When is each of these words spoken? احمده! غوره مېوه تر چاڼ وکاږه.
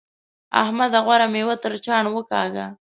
احمده! 0.61 0.99
غوره 1.05 1.27
مېوه 1.33 1.55
تر 1.63 1.73
چاڼ 1.85 2.03
وکاږه. 2.09 2.65